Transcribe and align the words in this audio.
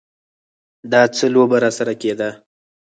دا 0.91 1.01
څه 1.15 1.25
لوبه 1.33 1.57
راسره 1.63 1.93
کېده. 2.01 2.29